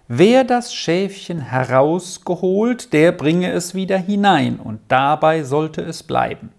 Wer 0.07 0.45
das 0.45 0.73
Schäfchen 0.73 1.41
herausgeholt, 1.41 2.93
der 2.93 3.11
bringe 3.11 3.51
es 3.51 3.75
wieder 3.75 3.97
hinein, 3.97 4.61
und 4.61 4.79
dabei 4.87 5.43
sollte 5.43 5.81
es 5.81 6.03
bleiben. 6.03 6.53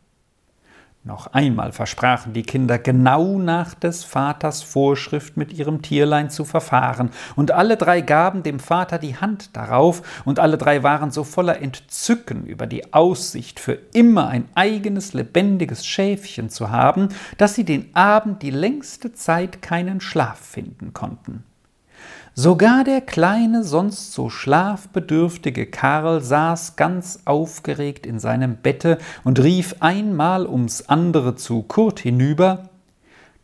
Noch 1.04 1.26
einmal 1.32 1.72
versprachen 1.72 2.32
die 2.32 2.44
Kinder 2.44 2.78
genau 2.78 3.36
nach 3.36 3.74
des 3.74 4.04
Vaters 4.04 4.62
Vorschrift 4.62 5.36
mit 5.36 5.52
ihrem 5.52 5.82
Tierlein 5.82 6.30
zu 6.30 6.44
verfahren, 6.44 7.10
und 7.34 7.50
alle 7.50 7.76
drei 7.76 8.02
gaben 8.02 8.44
dem 8.44 8.60
Vater 8.60 9.00
die 9.00 9.16
Hand 9.16 9.56
darauf, 9.56 10.22
und 10.24 10.38
alle 10.38 10.58
drei 10.58 10.84
waren 10.84 11.10
so 11.10 11.24
voller 11.24 11.60
Entzücken 11.60 12.46
über 12.46 12.68
die 12.68 12.94
Aussicht, 12.94 13.58
für 13.58 13.78
immer 13.92 14.28
ein 14.28 14.48
eigenes 14.54 15.12
lebendiges 15.12 15.84
Schäfchen 15.84 16.50
zu 16.50 16.70
haben, 16.70 17.08
dass 17.36 17.54
sie 17.54 17.64
den 17.64 17.96
Abend 17.96 18.40
die 18.42 18.50
längste 18.50 19.12
Zeit 19.12 19.60
keinen 19.60 20.00
Schlaf 20.00 20.38
finden 20.38 20.92
konnten. 20.92 21.42
Sogar 22.34 22.82
der 22.82 23.02
kleine, 23.02 23.62
sonst 23.62 24.14
so 24.14 24.30
schlafbedürftige 24.30 25.66
Karl 25.66 26.22
saß 26.22 26.76
ganz 26.76 27.20
aufgeregt 27.26 28.06
in 28.06 28.18
seinem 28.18 28.56
Bette 28.56 28.96
und 29.22 29.38
rief 29.38 29.76
einmal 29.80 30.46
ums 30.46 30.88
andere 30.88 31.36
zu 31.36 31.62
Kurt 31.62 32.00
hinüber 32.00 32.70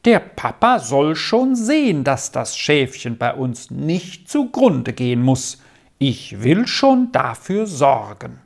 Der 0.06 0.20
Papa 0.20 0.78
soll 0.78 1.16
schon 1.16 1.54
sehen, 1.54 2.02
dass 2.02 2.32
das 2.32 2.56
Schäfchen 2.56 3.18
bei 3.18 3.34
uns 3.34 3.70
nicht 3.70 4.30
zugrunde 4.30 4.94
gehen 4.94 5.22
muss. 5.22 5.58
Ich 5.98 6.42
will 6.42 6.66
schon 6.66 7.12
dafür 7.12 7.66
sorgen. 7.66 8.38